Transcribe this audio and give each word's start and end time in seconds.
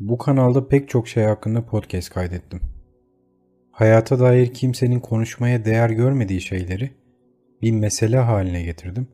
Bu 0.00 0.18
kanalda 0.18 0.68
pek 0.68 0.88
çok 0.88 1.08
şey 1.08 1.24
hakkında 1.24 1.66
podcast 1.66 2.10
kaydettim. 2.10 2.60
Hayata 3.70 4.20
dair 4.20 4.54
kimsenin 4.54 5.00
konuşmaya 5.00 5.64
değer 5.64 5.90
görmediği 5.90 6.40
şeyleri 6.40 6.90
bir 7.62 7.72
mesele 7.72 8.18
haline 8.18 8.62
getirdim 8.62 9.08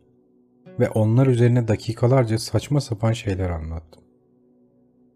ve 0.80 0.90
onlar 0.90 1.26
üzerine 1.26 1.68
dakikalarca 1.68 2.38
saçma 2.38 2.80
sapan 2.80 3.12
şeyler 3.12 3.50
anlattım. 3.50 4.02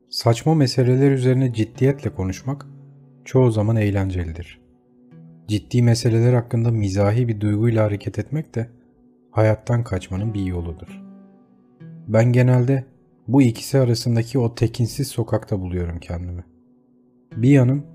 Saçma 0.08 0.54
meseleler 0.54 1.10
üzerine 1.10 1.52
ciddiyetle 1.52 2.10
konuşmak 2.10 2.66
çoğu 3.24 3.50
zaman 3.50 3.76
eğlencelidir. 3.76 4.60
Ciddi 5.48 5.82
meseleler 5.82 6.32
hakkında 6.32 6.70
mizahi 6.70 7.28
bir 7.28 7.40
duyguyla 7.40 7.84
hareket 7.84 8.18
etmek 8.18 8.54
de 8.54 8.70
hayattan 9.30 9.84
kaçmanın 9.84 10.34
bir 10.34 10.44
yoludur. 10.44 11.02
Ben 12.08 12.32
genelde 12.32 12.84
bu 13.32 13.42
ikisi 13.42 13.78
arasındaki 13.78 14.38
o 14.38 14.54
tekinsiz 14.54 15.08
sokakta 15.08 15.60
buluyorum 15.60 15.98
kendimi. 15.98 16.44
Bir 17.36 17.50
yanım 17.50 17.86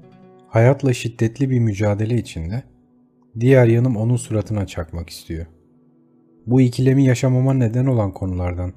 hayatla 0.48 0.94
şiddetli 0.94 1.50
bir 1.50 1.60
mücadele 1.60 2.16
içinde, 2.16 2.64
diğer 3.40 3.68
yanım 3.68 3.98
onun 3.98 4.16
suratına 4.16 4.68
çakmak 4.68 5.10
istiyor. 5.10 5.46
Bu 6.48 6.62
ikilemi 6.62 7.06
yaşamama 7.06 7.54
neden 7.54 7.86
olan 7.86 8.12
konulardan 8.12 8.74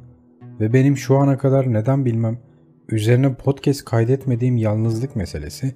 ve 0.60 0.72
benim 0.72 0.96
şu 0.96 1.16
ana 1.16 1.38
kadar 1.38 1.72
neden 1.72 2.04
bilmem 2.04 2.38
üzerine 2.88 3.34
podcast 3.34 3.84
kaydetmediğim 3.84 4.56
yalnızlık 4.56 5.16
meselesi, 5.16 5.74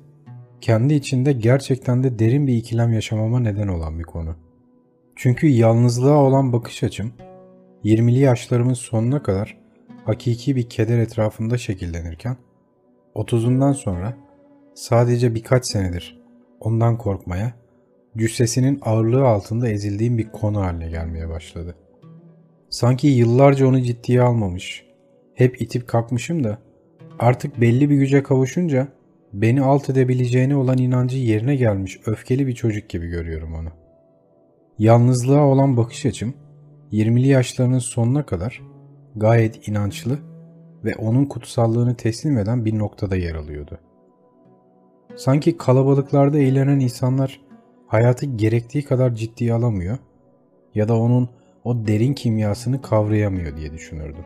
kendi 0.61 0.95
içinde 0.95 1.33
gerçekten 1.33 2.05
de 2.05 2.19
derin 2.19 2.47
bir 2.47 2.55
ikilem 2.55 2.92
yaşamama 2.92 3.41
neden 3.41 3.69
olan 3.69 3.98
bir 3.98 4.05
konu. 4.05 4.37
Çünkü 5.17 5.47
yalnızlığa 5.47 6.23
olan 6.23 6.53
bakış 6.53 6.83
açım, 6.83 7.12
20'li 7.84 8.19
yaşlarımın 8.19 8.75
sonuna 8.75 9.23
kadar 9.23 9.62
hakiki 10.05 10.56
bir 10.56 10.69
keder 10.69 10.98
etrafında 10.98 11.59
şekillenirken, 11.59 12.37
30'undan 13.15 13.74
sonra 13.74 14.16
sadece 14.75 15.34
birkaç 15.34 15.66
senedir 15.66 16.23
ondan 16.61 16.98
korkmaya, 16.98 17.53
cüssesinin 18.17 18.78
ağırlığı 18.83 19.27
altında 19.27 19.69
ezildiğim 19.69 20.19
bir 20.19 20.33
konu 20.33 20.61
haline 20.61 20.89
gelmeye 20.89 21.28
başladı. 21.28 21.75
Sanki 22.70 23.06
yıllarca 23.06 23.67
onu 23.67 23.83
ciddiye 23.83 24.23
almamış, 24.23 24.86
hep 25.34 25.61
itip 25.62 25.89
kalkmışım 25.89 26.45
da 26.45 26.58
artık 27.19 27.61
belli 27.61 27.91
bir 27.91 27.97
güce 27.97 28.23
kavuşunca 28.23 28.89
beni 29.33 29.62
alt 29.62 29.91
edebileceğine 29.91 30.56
olan 30.56 30.78
inancı 30.78 31.19
yerine 31.19 31.56
gelmiş 31.56 32.00
öfkeli 32.06 32.47
bir 32.47 32.55
çocuk 32.55 32.89
gibi 32.89 33.08
görüyorum 33.08 33.55
onu. 33.55 33.69
Yalnızlığa 34.78 35.45
olan 35.47 35.77
bakış 35.77 36.06
açım 36.06 36.34
20'li 36.92 37.28
yaşlarının 37.28 37.78
sonuna 37.78 38.27
kadar 38.27 38.72
gayet 39.16 39.68
inançlı 39.68 40.18
ve 40.84 40.96
onun 40.96 41.24
kutsallığını 41.24 41.96
teslim 41.96 42.38
eden 42.38 42.64
bir 42.64 42.78
noktada 42.78 43.16
yer 43.16 43.34
alıyordu. 43.34 43.78
Sanki 45.16 45.56
kalabalıklarda 45.56 46.38
eğlenen 46.38 46.80
insanlar 46.80 47.40
hayatı 47.86 48.27
gerektiği 48.27 48.84
kadar 48.84 49.14
ciddiye 49.14 49.55
alamıyor 49.55 49.98
ya 50.74 50.88
da 50.88 50.98
onun 50.98 51.28
o 51.64 51.86
derin 51.86 52.14
kimyasını 52.14 52.83
kavrayamıyor 52.83 53.56
diye 53.56 53.72
düşünürdüm. 53.72 54.24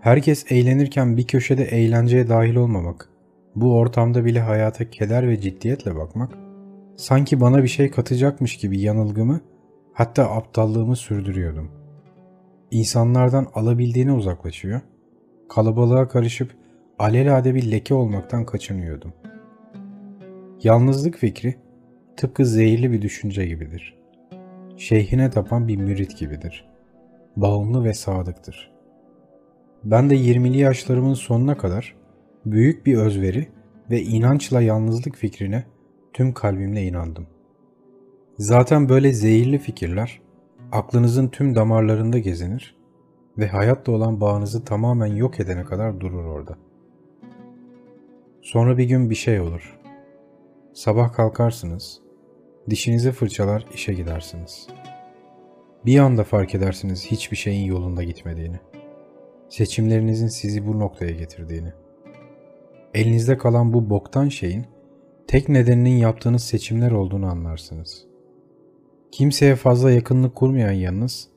Herkes 0.00 0.52
eğlenirken 0.52 1.16
bir 1.16 1.26
köşede 1.26 1.64
eğlenceye 1.64 2.28
dahil 2.28 2.56
olmamak, 2.56 3.08
bu 3.56 3.76
ortamda 3.78 4.24
bile 4.24 4.40
hayata 4.40 4.90
keder 4.90 5.28
ve 5.28 5.40
ciddiyetle 5.40 5.96
bakmak, 5.96 6.32
sanki 6.96 7.40
bana 7.40 7.62
bir 7.62 7.68
şey 7.68 7.90
katacakmış 7.90 8.56
gibi 8.56 8.80
yanılgımı 8.80 9.40
hatta 9.92 10.30
aptallığımı 10.30 10.96
sürdürüyordum. 10.96 11.79
İnsanlardan 12.70 13.46
alabildiğine 13.54 14.12
uzaklaşıyor, 14.12 14.80
kalabalığa 15.48 16.08
karışıp 16.08 16.54
alelade 16.98 17.54
bir 17.54 17.70
leke 17.70 17.94
olmaktan 17.94 18.46
kaçınıyordum. 18.46 19.12
Yalnızlık 20.62 21.16
fikri 21.16 21.54
tıpkı 22.16 22.46
zehirli 22.46 22.92
bir 22.92 23.02
düşünce 23.02 23.46
gibidir. 23.46 23.98
Şeyhine 24.76 25.30
tapan 25.30 25.68
bir 25.68 25.76
mürit 25.76 26.18
gibidir. 26.18 26.68
Bağımlı 27.36 27.84
ve 27.84 27.94
sadıktır. 27.94 28.72
Ben 29.84 30.10
de 30.10 30.16
20'li 30.16 30.58
yaşlarımın 30.58 31.14
sonuna 31.14 31.56
kadar 31.56 31.96
büyük 32.46 32.86
bir 32.86 32.96
özveri 32.96 33.48
ve 33.90 34.02
inançla 34.02 34.60
yalnızlık 34.60 35.16
fikrine 35.16 35.64
tüm 36.12 36.32
kalbimle 36.34 36.82
inandım. 36.82 37.26
Zaten 38.38 38.88
böyle 38.88 39.12
zehirli 39.12 39.58
fikirler 39.58 40.20
aklınızın 40.72 41.28
tüm 41.28 41.54
damarlarında 41.54 42.18
gezinir 42.18 42.76
ve 43.38 43.48
hayatla 43.48 43.92
olan 43.92 44.20
bağınızı 44.20 44.64
tamamen 44.64 45.06
yok 45.06 45.40
edene 45.40 45.64
kadar 45.64 46.00
durur 46.00 46.24
orada. 46.24 46.58
Sonra 48.42 48.78
bir 48.78 48.84
gün 48.84 49.10
bir 49.10 49.14
şey 49.14 49.40
olur. 49.40 49.78
Sabah 50.72 51.12
kalkarsınız, 51.12 52.00
dişinizi 52.70 53.12
fırçalar 53.12 53.66
işe 53.74 53.94
gidersiniz. 53.94 54.68
Bir 55.86 55.98
anda 55.98 56.24
fark 56.24 56.54
edersiniz 56.54 57.06
hiçbir 57.06 57.36
şeyin 57.36 57.64
yolunda 57.64 58.02
gitmediğini. 58.02 58.60
Seçimlerinizin 59.48 60.28
sizi 60.28 60.66
bu 60.66 60.78
noktaya 60.78 61.12
getirdiğini. 61.12 61.72
Elinizde 62.94 63.38
kalan 63.38 63.72
bu 63.72 63.90
boktan 63.90 64.28
şeyin 64.28 64.66
tek 65.26 65.48
nedeninin 65.48 65.96
yaptığınız 65.96 66.44
seçimler 66.44 66.90
olduğunu 66.90 67.26
anlarsınız. 67.26 68.09
Kimseye 69.12 69.56
fazla 69.56 69.90
yakınlık 69.90 70.34
kurmayan 70.34 70.72
yanınız, 70.72 71.28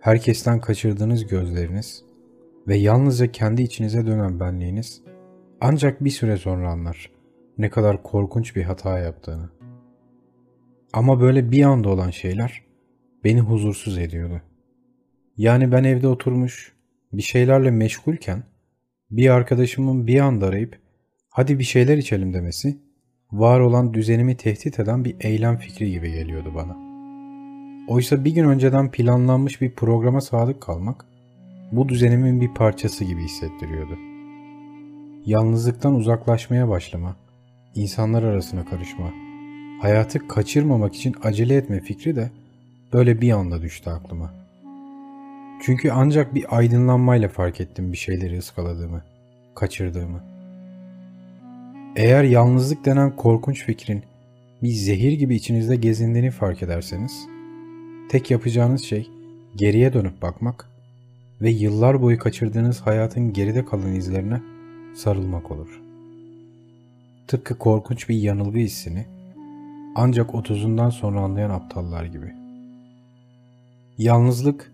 herkesten 0.00 0.60
kaçırdığınız 0.60 1.26
gözleriniz 1.26 2.02
ve 2.68 2.76
yalnızca 2.76 3.32
kendi 3.32 3.62
içinize 3.62 4.06
dönen 4.06 4.40
benliğiniz 4.40 5.02
ancak 5.60 6.04
bir 6.04 6.10
süre 6.10 6.36
sonra 6.36 6.70
anlar 6.70 7.10
ne 7.58 7.70
kadar 7.70 8.02
korkunç 8.02 8.56
bir 8.56 8.62
hata 8.62 8.98
yaptığını. 8.98 9.50
Ama 10.92 11.20
böyle 11.20 11.50
bir 11.50 11.62
anda 11.62 11.88
olan 11.88 12.10
şeyler 12.10 12.62
beni 13.24 13.40
huzursuz 13.40 13.98
ediyordu. 13.98 14.42
Yani 15.36 15.72
ben 15.72 15.84
evde 15.84 16.08
oturmuş 16.08 16.72
bir 17.12 17.22
şeylerle 17.22 17.70
meşgulken 17.70 18.42
bir 19.10 19.30
arkadaşımın 19.30 20.06
bir 20.06 20.20
anda 20.20 20.46
arayıp 20.46 20.78
hadi 21.28 21.58
bir 21.58 21.64
şeyler 21.64 21.96
içelim 21.96 22.34
demesi 22.34 22.78
var 23.32 23.60
olan 23.60 23.94
düzenimi 23.94 24.36
tehdit 24.36 24.80
eden 24.80 25.04
bir 25.04 25.16
eylem 25.20 25.56
fikri 25.56 25.90
gibi 25.90 26.12
geliyordu 26.12 26.52
bana. 26.54 26.85
Oysa 27.88 28.24
bir 28.24 28.30
gün 28.30 28.44
önceden 28.44 28.90
planlanmış 28.90 29.60
bir 29.60 29.70
programa 29.70 30.20
sadık 30.20 30.60
kalmak 30.60 31.04
bu 31.72 31.88
düzenimin 31.88 32.40
bir 32.40 32.54
parçası 32.54 33.04
gibi 33.04 33.24
hissettiriyordu. 33.24 33.98
Yalnızlıktan 35.26 35.94
uzaklaşmaya 35.94 36.68
başlama, 36.68 37.16
insanlar 37.74 38.22
arasına 38.22 38.64
karışma, 38.64 39.10
hayatı 39.82 40.28
kaçırmamak 40.28 40.94
için 40.94 41.14
acele 41.22 41.56
etme 41.56 41.80
fikri 41.80 42.16
de 42.16 42.30
böyle 42.92 43.20
bir 43.20 43.30
anda 43.30 43.62
düştü 43.62 43.90
aklıma. 43.90 44.34
Çünkü 45.62 45.90
ancak 45.90 46.34
bir 46.34 46.56
aydınlanmayla 46.56 47.28
fark 47.28 47.60
ettim 47.60 47.92
bir 47.92 47.96
şeyleri 47.96 48.38
ıskaladığımı, 48.38 49.02
kaçırdığımı. 49.54 50.20
Eğer 51.96 52.24
yalnızlık 52.24 52.84
denen 52.84 53.16
korkunç 53.16 53.64
fikrin 53.64 54.02
bir 54.62 54.70
zehir 54.70 55.12
gibi 55.12 55.34
içinizde 55.34 55.76
gezindiğini 55.76 56.30
fark 56.30 56.62
ederseniz, 56.62 57.35
tek 58.08 58.30
yapacağınız 58.30 58.84
şey 58.84 59.10
geriye 59.56 59.92
dönüp 59.92 60.22
bakmak 60.22 60.70
ve 61.40 61.50
yıllar 61.50 62.02
boyu 62.02 62.18
kaçırdığınız 62.18 62.80
hayatın 62.80 63.32
geride 63.32 63.64
kalan 63.64 63.94
izlerine 63.94 64.40
sarılmak 64.96 65.50
olur. 65.50 65.80
Tıpkı 67.28 67.58
korkunç 67.58 68.08
bir 68.08 68.16
yanılgı 68.16 68.58
hissini 68.58 69.06
ancak 69.94 70.34
otuzundan 70.34 70.90
sonra 70.90 71.20
anlayan 71.20 71.50
aptallar 71.50 72.04
gibi. 72.04 72.32
Yalnızlık, 73.98 74.72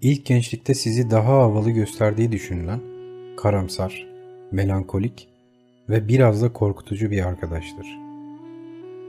ilk 0.00 0.26
gençlikte 0.26 0.74
sizi 0.74 1.10
daha 1.10 1.32
havalı 1.32 1.70
gösterdiği 1.70 2.32
düşünülen 2.32 2.80
karamsar, 3.36 4.06
melankolik 4.52 5.28
ve 5.88 6.08
biraz 6.08 6.42
da 6.42 6.52
korkutucu 6.52 7.10
bir 7.10 7.26
arkadaştır. 7.26 7.86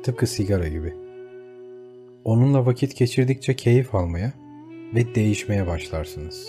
Tıpkı 0.04 0.28
sigara 0.28 0.68
gibi. 0.68 1.01
Onunla 2.26 2.66
vakit 2.66 2.98
geçirdikçe 2.98 3.56
keyif 3.56 3.96
almaya 3.96 4.34
ve 4.96 5.16
değişmeye 5.16 5.68
başlarsınız. 5.68 6.48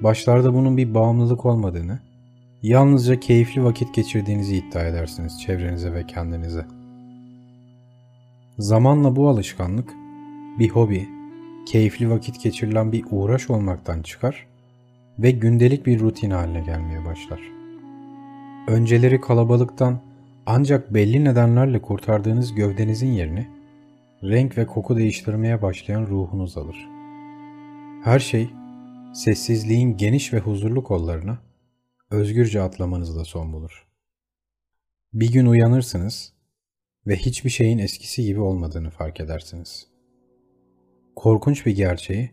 Başlarda 0.00 0.54
bunun 0.54 0.76
bir 0.76 0.94
bağımlılık 0.94 1.46
olmadığını, 1.46 1.98
yalnızca 2.62 3.20
keyifli 3.20 3.64
vakit 3.64 3.94
geçirdiğinizi 3.94 4.56
iddia 4.56 4.82
edersiniz 4.82 5.40
çevrenize 5.40 5.92
ve 5.92 6.06
kendinize. 6.06 6.66
Zamanla 8.58 9.16
bu 9.16 9.28
alışkanlık 9.28 9.94
bir 10.58 10.68
hobi, 10.68 11.08
keyifli 11.66 12.10
vakit 12.10 12.42
geçirilen 12.42 12.92
bir 12.92 13.04
uğraş 13.10 13.50
olmaktan 13.50 14.02
çıkar 14.02 14.46
ve 15.18 15.30
gündelik 15.30 15.86
bir 15.86 16.00
rutin 16.00 16.30
haline 16.30 16.60
gelmeye 16.60 17.04
başlar. 17.04 17.40
Önceleri 18.68 19.20
kalabalıktan 19.20 20.00
ancak 20.46 20.94
belli 20.94 21.24
nedenlerle 21.24 21.82
kurtardığınız 21.82 22.54
gövdenizin 22.54 23.12
yerini 23.12 23.55
renk 24.22 24.58
ve 24.58 24.66
koku 24.66 24.96
değiştirmeye 24.96 25.62
başlayan 25.62 26.06
ruhunuz 26.06 26.56
alır. 26.58 26.88
Her 28.04 28.18
şey 28.18 28.50
sessizliğin 29.14 29.96
geniş 29.96 30.32
ve 30.32 30.38
huzurlu 30.38 30.84
kollarına 30.84 31.38
özgürce 32.10 32.62
atlamanızla 32.62 33.24
son 33.24 33.52
bulur. 33.52 33.86
Bir 35.12 35.32
gün 35.32 35.46
uyanırsınız 35.46 36.32
ve 37.06 37.16
hiçbir 37.16 37.50
şeyin 37.50 37.78
eskisi 37.78 38.22
gibi 38.22 38.40
olmadığını 38.40 38.90
fark 38.90 39.20
edersiniz. 39.20 39.86
Korkunç 41.16 41.66
bir 41.66 41.76
gerçeği 41.76 42.30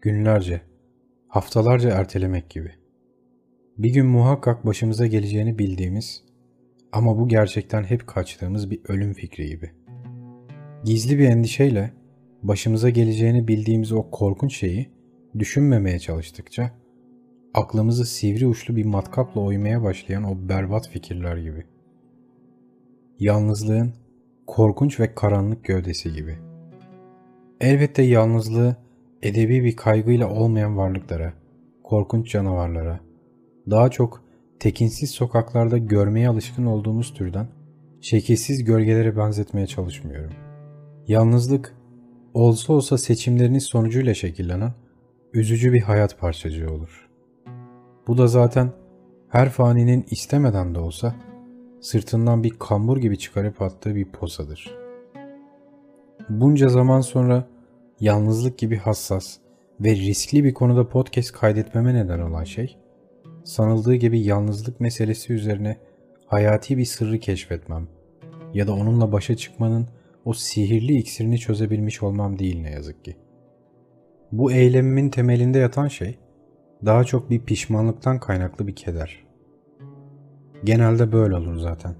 günlerce, 0.00 0.60
haftalarca 1.28 1.90
ertelemek 1.90 2.50
gibi. 2.50 2.72
Bir 3.78 3.90
gün 3.90 4.06
muhakkak 4.06 4.66
başımıza 4.66 5.06
geleceğini 5.06 5.58
bildiğimiz 5.58 6.24
ama 6.92 7.18
bu 7.18 7.28
gerçekten 7.28 7.84
hep 7.84 8.06
kaçtığımız 8.06 8.70
bir 8.70 8.80
ölüm 8.88 9.12
fikri 9.12 9.48
gibi. 9.48 9.83
Gizli 10.84 11.18
bir 11.18 11.28
endişeyle 11.28 11.92
başımıza 12.42 12.90
geleceğini 12.90 13.48
bildiğimiz 13.48 13.92
o 13.92 14.10
korkunç 14.10 14.56
şeyi 14.56 14.90
düşünmemeye 15.38 15.98
çalıştıkça 15.98 16.70
aklımızı 17.54 18.06
sivri 18.06 18.46
uçlu 18.46 18.76
bir 18.76 18.84
matkapla 18.84 19.40
oymaya 19.40 19.82
başlayan 19.82 20.24
o 20.24 20.48
berbat 20.48 20.88
fikirler 20.88 21.36
gibi. 21.36 21.64
Yalnızlığın 23.18 23.92
korkunç 24.46 25.00
ve 25.00 25.14
karanlık 25.14 25.64
gövdesi 25.64 26.12
gibi. 26.12 26.38
Elbette 27.60 28.02
yalnızlığı 28.02 28.76
edebi 29.22 29.64
bir 29.64 29.76
kaygıyla 29.76 30.30
olmayan 30.30 30.76
varlıklara, 30.76 31.32
korkunç 31.82 32.30
canavarlara, 32.30 33.00
daha 33.70 33.90
çok 33.90 34.24
tekinsiz 34.58 35.10
sokaklarda 35.10 35.78
görmeye 35.78 36.28
alışkın 36.28 36.66
olduğumuz 36.66 37.14
türden 37.14 37.48
şekilsiz 38.00 38.64
gölgelere 38.64 39.16
benzetmeye 39.16 39.66
çalışmıyorum. 39.66 40.32
Yalnızlık, 41.08 41.74
olsa 42.34 42.72
olsa 42.72 42.98
seçimleriniz 42.98 43.64
sonucuyla 43.64 44.14
şekillenen 44.14 44.72
üzücü 45.32 45.72
bir 45.72 45.80
hayat 45.80 46.18
parçacığı 46.18 46.72
olur. 46.72 47.08
Bu 48.06 48.18
da 48.18 48.26
zaten 48.26 48.72
her 49.28 49.48
faninin 49.48 50.06
istemeden 50.10 50.74
de 50.74 50.78
olsa 50.78 51.14
sırtından 51.80 52.42
bir 52.42 52.50
kambur 52.50 52.96
gibi 52.96 53.18
çıkarıp 53.18 53.62
attığı 53.62 53.94
bir 53.94 54.04
posadır. 54.04 54.78
Bunca 56.28 56.68
zaman 56.68 57.00
sonra 57.00 57.48
yalnızlık 58.00 58.58
gibi 58.58 58.76
hassas 58.76 59.36
ve 59.80 59.90
riskli 59.90 60.44
bir 60.44 60.54
konuda 60.54 60.88
podcast 60.88 61.32
kaydetmeme 61.32 61.94
neden 61.94 62.20
olan 62.20 62.44
şey, 62.44 62.76
sanıldığı 63.44 63.94
gibi 63.94 64.20
yalnızlık 64.20 64.80
meselesi 64.80 65.32
üzerine 65.32 65.76
hayati 66.26 66.78
bir 66.78 66.84
sırrı 66.84 67.18
keşfetmem 67.18 67.88
ya 68.54 68.66
da 68.66 68.74
onunla 68.74 69.12
başa 69.12 69.36
çıkmanın 69.36 69.88
o 70.24 70.32
sihirli 70.32 70.96
iksirini 70.96 71.38
çözebilmiş 71.38 72.02
olmam 72.02 72.38
değil 72.38 72.60
ne 72.60 72.70
yazık 72.70 73.04
ki. 73.04 73.16
Bu 74.32 74.52
eylemimin 74.52 75.08
temelinde 75.08 75.58
yatan 75.58 75.88
şey 75.88 76.18
daha 76.84 77.04
çok 77.04 77.30
bir 77.30 77.40
pişmanlıktan 77.40 78.20
kaynaklı 78.20 78.66
bir 78.66 78.76
keder. 78.76 79.24
Genelde 80.64 81.12
böyle 81.12 81.34
olur 81.34 81.56
zaten. 81.56 81.94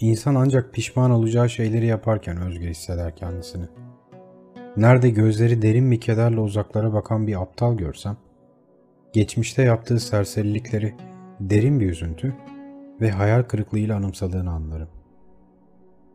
İnsan 0.00 0.34
ancak 0.34 0.74
pişman 0.74 1.10
olacağı 1.10 1.50
şeyleri 1.50 1.86
yaparken 1.86 2.36
özgür 2.36 2.68
hisseder 2.68 3.16
kendisini. 3.16 3.64
Nerede 4.76 5.10
gözleri 5.10 5.62
derin 5.62 5.90
bir 5.90 6.00
kederle 6.00 6.40
uzaklara 6.40 6.92
bakan 6.92 7.26
bir 7.26 7.42
aptal 7.42 7.76
görsem, 7.76 8.16
geçmişte 9.12 9.62
yaptığı 9.62 10.00
serserilikleri 10.00 10.94
derin 11.40 11.80
bir 11.80 11.90
üzüntü 11.90 12.34
ve 13.00 13.10
hayal 13.10 13.42
kırıklığıyla 13.42 13.96
anımsadığını 13.96 14.50
anlarım. 14.50 14.88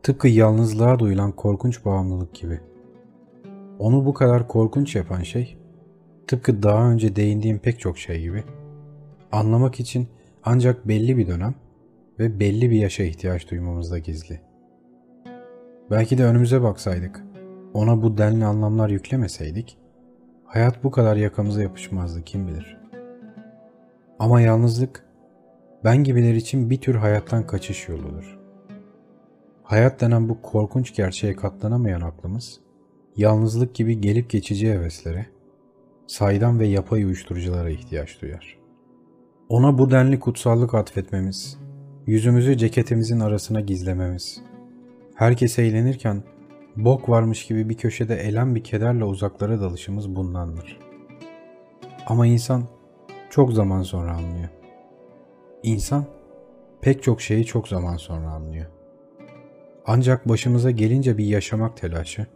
Tıpkı 0.04 0.28
yalnızlığa 0.28 0.98
duyulan 0.98 1.32
korkunç 1.32 1.84
bağımlılık 1.84 2.34
gibi. 2.34 2.60
Onu 3.78 4.06
bu 4.06 4.14
kadar 4.14 4.48
korkunç 4.48 4.96
yapan 4.96 5.22
şey, 5.22 5.58
tıpkı 6.26 6.62
daha 6.62 6.90
önce 6.90 7.16
değindiğim 7.16 7.58
pek 7.58 7.80
çok 7.80 7.98
şey 7.98 8.20
gibi, 8.20 8.44
anlamak 9.32 9.80
için 9.80 10.08
ancak 10.44 10.88
belli 10.88 11.16
bir 11.16 11.26
dönem 11.26 11.54
ve 12.18 12.40
belli 12.40 12.70
bir 12.70 12.76
yaşa 12.76 13.02
ihtiyaç 13.02 13.50
duymamızda 13.50 13.98
gizli. 13.98 14.40
Belki 15.90 16.18
de 16.18 16.24
önümüze 16.24 16.62
baksaydık, 16.62 17.24
ona 17.74 18.02
bu 18.02 18.18
denli 18.18 18.44
anlamlar 18.44 18.88
yüklemeseydik, 18.88 19.78
hayat 20.44 20.84
bu 20.84 20.90
kadar 20.90 21.16
yakamıza 21.16 21.62
yapışmazdı 21.62 22.22
kim 22.22 22.48
bilir. 22.48 22.78
Ama 24.18 24.40
yalnızlık, 24.40 25.04
ben 25.84 26.04
gibiler 26.04 26.34
için 26.34 26.70
bir 26.70 26.80
tür 26.80 26.94
hayattan 26.94 27.46
kaçış 27.46 27.88
yoludur. 27.88 28.43
Hayat 29.64 30.00
denen 30.00 30.28
bu 30.28 30.42
korkunç 30.42 30.94
gerçeğe 30.94 31.36
katlanamayan 31.36 32.00
aklımız, 32.00 32.60
yalnızlık 33.16 33.74
gibi 33.74 34.00
gelip 34.00 34.30
geçici 34.30 34.72
heveslere, 34.72 35.26
saydam 36.06 36.58
ve 36.58 36.66
yapay 36.66 37.04
uyuşturuculara 37.04 37.70
ihtiyaç 37.70 38.22
duyar. 38.22 38.58
Ona 39.48 39.78
bu 39.78 39.90
denli 39.90 40.20
kutsallık 40.20 40.74
atfetmemiz, 40.74 41.58
yüzümüzü 42.06 42.56
ceketimizin 42.56 43.20
arasına 43.20 43.60
gizlememiz, 43.60 44.42
herkes 45.14 45.58
eğlenirken 45.58 46.22
bok 46.76 47.08
varmış 47.08 47.46
gibi 47.46 47.68
bir 47.68 47.76
köşede 47.76 48.16
elen 48.16 48.54
bir 48.54 48.64
kederle 48.64 49.04
uzaklara 49.04 49.60
dalışımız 49.60 50.16
bundandır. 50.16 50.80
Ama 52.06 52.26
insan 52.26 52.64
çok 53.30 53.52
zaman 53.52 53.82
sonra 53.82 54.16
anlıyor. 54.16 54.48
İnsan 55.62 56.04
pek 56.80 57.02
çok 57.02 57.20
şeyi 57.20 57.44
çok 57.44 57.68
zaman 57.68 57.96
sonra 57.96 58.30
anlıyor. 58.30 58.66
Ancak 59.86 60.28
başımıza 60.28 60.70
gelince 60.70 61.18
bir 61.18 61.24
yaşamak 61.24 61.76
telaşı, 61.76 62.26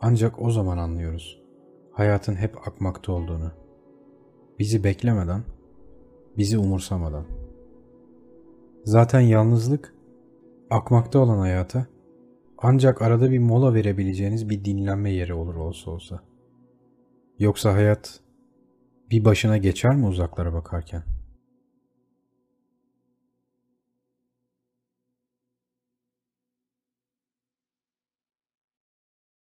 ancak 0.00 0.42
o 0.42 0.50
zaman 0.50 0.78
anlıyoruz 0.78 1.48
hayatın 1.98 2.34
hep 2.36 2.68
akmakta 2.68 3.12
olduğunu. 3.12 3.52
Bizi 4.58 4.84
beklemeden, 4.84 5.42
bizi 6.36 6.58
umursamadan. 6.58 7.24
Zaten 8.84 9.20
yalnızlık, 9.20 9.94
akmakta 10.70 11.18
olan 11.18 11.38
hayata 11.38 11.86
ancak 12.58 13.02
arada 13.02 13.30
bir 13.30 13.38
mola 13.38 13.74
verebileceğiniz 13.74 14.50
bir 14.50 14.64
dinlenme 14.64 15.10
yeri 15.10 15.34
olur 15.34 15.54
olsa 15.54 15.90
olsa. 15.90 16.20
Yoksa 17.38 17.74
hayat 17.74 18.20
bir 19.10 19.24
başına 19.24 19.56
geçer 19.56 19.96
mi 19.96 20.06
uzaklara 20.06 20.52
bakarken?'' 20.52 21.17